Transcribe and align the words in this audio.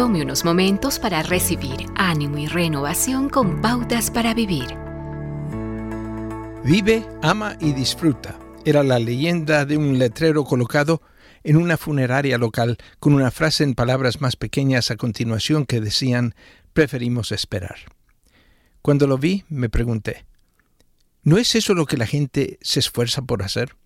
Tome 0.00 0.22
unos 0.22 0.46
momentos 0.46 0.98
para 0.98 1.22
recibir 1.22 1.84
ánimo 1.94 2.38
y 2.38 2.46
renovación 2.46 3.28
con 3.28 3.60
pautas 3.60 4.10
para 4.10 4.32
vivir. 4.32 4.74
Vive, 6.64 7.06
ama 7.20 7.58
y 7.60 7.74
disfruta. 7.74 8.38
Era 8.64 8.82
la 8.82 8.98
leyenda 8.98 9.66
de 9.66 9.76
un 9.76 9.98
letrero 9.98 10.44
colocado 10.44 11.02
en 11.44 11.58
una 11.58 11.76
funeraria 11.76 12.38
local 12.38 12.78
con 12.98 13.12
una 13.12 13.30
frase 13.30 13.62
en 13.62 13.74
palabras 13.74 14.22
más 14.22 14.36
pequeñas 14.36 14.90
a 14.90 14.96
continuación 14.96 15.66
que 15.66 15.82
decían 15.82 16.34
preferimos 16.72 17.30
esperar. 17.30 17.76
Cuando 18.80 19.06
lo 19.06 19.18
vi, 19.18 19.44
me 19.50 19.68
pregunté, 19.68 20.24
¿no 21.24 21.36
es 21.36 21.54
eso 21.54 21.74
lo 21.74 21.84
que 21.84 21.98
la 21.98 22.06
gente 22.06 22.58
se 22.62 22.80
esfuerza 22.80 23.20
por 23.20 23.42
hacer? 23.42 23.76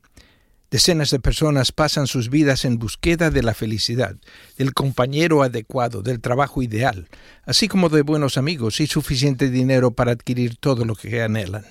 Decenas 0.75 1.13
de 1.13 1.21
personas 1.21 1.71
pasan 1.71 2.09
sus 2.09 2.31
vidas 2.31 2.65
en 2.65 2.81
búsqueda 2.81 3.31
de 3.31 3.45
la 3.45 3.55
felicidad, 3.55 4.17
del 4.59 4.75
compañero 4.75 5.45
adecuado, 5.45 6.03
del 6.03 6.21
trabajo 6.21 6.63
ideal, 6.63 7.09
así 7.45 7.69
como 7.69 7.89
de 7.91 8.03
buenos 8.03 8.39
amigos 8.39 8.81
y 8.81 8.89
suficiente 8.89 9.51
dinero 9.51 9.93
para 9.93 10.11
adquirir 10.11 10.57
todo 10.57 10.85
lo 10.85 10.97
que 10.97 11.23
anhelan. 11.23 11.65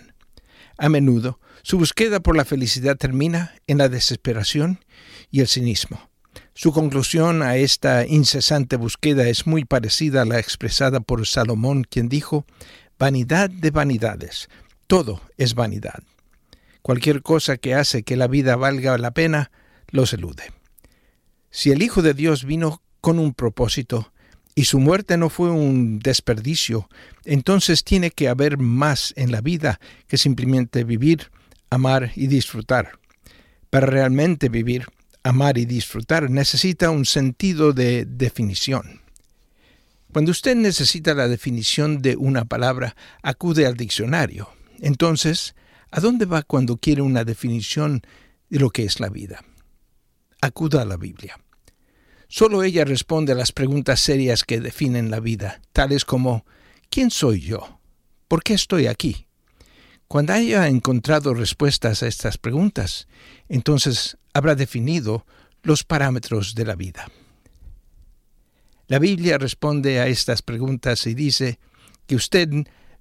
A 0.77 0.87
menudo, 0.87 1.41
su 1.63 1.77
búsqueda 1.77 2.21
por 2.21 2.37
la 2.37 2.45
felicidad 2.45 2.95
termina 2.95 3.53
en 3.67 3.79
la 3.79 3.89
desesperación 3.89 4.79
y 5.29 5.41
el 5.41 5.49
cinismo. 5.49 6.09
Su 6.53 6.71
conclusión 6.71 7.43
a 7.43 7.57
esta 7.57 8.07
incesante 8.07 8.77
búsqueda 8.77 9.27
es 9.27 9.45
muy 9.45 9.65
parecida 9.65 10.21
a 10.21 10.25
la 10.25 10.39
expresada 10.39 11.01
por 11.01 11.27
Salomón, 11.27 11.83
quien 11.83 12.07
dijo, 12.07 12.45
Vanidad 12.97 13.49
de 13.49 13.69
vanidades, 13.69 14.47
todo 14.87 15.19
es 15.37 15.55
vanidad. 15.55 16.03
Cualquier 16.83 17.21
cosa 17.21 17.55
que 17.55 17.73
hace 17.73 18.03
que 18.03 18.17
la 18.17 18.27
vida 18.27 18.57
valga 18.57 18.97
la 18.97 19.11
pena, 19.11 19.51
los 19.87 20.11
elude. 20.11 20.51
Si 21.49 21.71
el 21.71 21.81
Hijo 21.81 22.01
de 22.01 22.13
Dios 22.13 22.43
vino 22.43 22.81
con 22.99 23.19
un 23.19 23.33
propósito 23.33 24.11
y 24.53 24.65
su 24.65 24.79
muerte 24.79 25.15
no 25.17 25.29
fue 25.29 25.49
un 25.49 25.99
desperdicio, 25.99 26.89
entonces 27.23 27.85
tiene 27.85 28.11
que 28.11 28.27
haber 28.27 28.57
más 28.57 29.13
en 29.15 29.31
la 29.31 29.39
vida 29.39 29.79
que 30.07 30.17
simplemente 30.17 30.83
vivir, 30.83 31.31
amar 31.69 32.11
y 32.15 32.27
disfrutar. 32.27 32.99
Para 33.69 33.87
realmente 33.87 34.49
vivir, 34.49 34.85
amar 35.23 35.57
y 35.57 35.65
disfrutar 35.65 36.29
necesita 36.29 36.89
un 36.89 37.05
sentido 37.05 37.71
de 37.71 38.03
definición. 38.05 38.99
Cuando 40.11 40.31
usted 40.31 40.55
necesita 40.57 41.13
la 41.13 41.29
definición 41.29 42.01
de 42.01 42.17
una 42.17 42.43
palabra, 42.43 42.97
acude 43.21 43.65
al 43.65 43.77
diccionario. 43.77 44.49
Entonces, 44.81 45.55
¿A 45.95 45.99
dónde 45.99 46.25
va 46.25 46.41
cuando 46.41 46.77
quiere 46.77 47.03
una 47.03 47.23
definición 47.23 48.01
de 48.49 48.57
lo 48.57 48.71
que 48.71 48.83
es 48.83 48.99
la 48.99 49.09
vida? 49.09 49.45
Acuda 50.41 50.81
a 50.81 50.85
la 50.85 50.97
Biblia. 50.97 51.39
Solo 52.27 52.63
ella 52.63 52.83
responde 52.83 53.33
a 53.33 53.35
las 53.35 53.51
preguntas 53.51 53.99
serias 53.99 54.43
que 54.43 54.59
definen 54.59 55.11
la 55.11 55.19
vida, 55.19 55.61
tales 55.71 56.03
como 56.03 56.47
¿quién 56.89 57.11
soy 57.11 57.41
yo? 57.41 57.79
¿Por 58.27 58.41
qué 58.41 58.55
estoy 58.55 58.87
aquí? 58.87 59.27
Cuando 60.07 60.33
haya 60.33 60.67
encontrado 60.67 61.35
respuestas 61.35 62.01
a 62.01 62.07
estas 62.07 62.39
preguntas, 62.39 63.07
entonces 63.47 64.17
habrá 64.33 64.55
definido 64.55 65.27
los 65.61 65.83
parámetros 65.83 66.55
de 66.55 66.65
la 66.65 66.73
vida. 66.73 67.11
La 68.87 68.97
Biblia 68.97 69.37
responde 69.37 69.99
a 69.99 70.07
estas 70.07 70.41
preguntas 70.41 71.05
y 71.05 71.13
dice 71.13 71.59
que 72.07 72.15
usted 72.15 72.49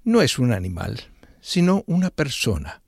no 0.04 0.20
es 0.20 0.38
un 0.38 0.52
animal, 0.52 1.00
sino 1.40 1.84
una 1.86 2.10
persona, 2.10 2.81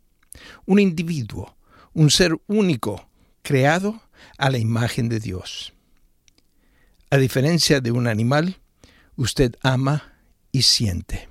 un 0.67 0.79
individuo, 0.79 1.57
un 1.93 2.11
ser 2.11 2.37
único, 2.47 3.09
creado 3.43 4.01
a 4.39 4.51
la 4.51 4.59
imagen 4.59 5.09
de 5.09 5.21
Dios. 5.21 5.73
A 7.11 7.17
diferencia 7.17 7.81
de 7.81 7.93
un 7.93 8.09
animal, 8.09 8.59
usted 9.17 9.55
ama 9.63 10.15
y 10.51 10.63
siente. 10.63 11.29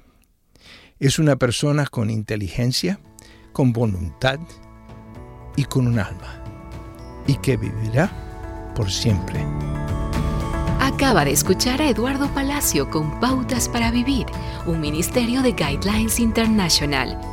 Es 0.99 1.19
una 1.19 1.35
persona 1.35 1.85
con 1.87 2.09
inteligencia, 2.09 2.99
con 3.51 3.73
voluntad 3.73 4.39
y 5.57 5.65
con 5.65 5.87
un 5.87 5.99
alma, 5.99 6.43
y 7.27 7.35
que 7.35 7.57
vivirá 7.57 8.71
por 8.75 8.89
siempre. 8.89 9.45
Acaba 10.79 11.25
de 11.25 11.31
escuchar 11.31 11.81
a 11.81 11.89
Eduardo 11.89 12.33
Palacio 12.33 12.89
con 12.89 13.19
Pautas 13.19 13.67
para 13.67 13.91
Vivir, 13.91 14.25
un 14.65 14.79
ministerio 14.79 15.41
de 15.41 15.51
Guidelines 15.51 16.19
International. 16.19 17.32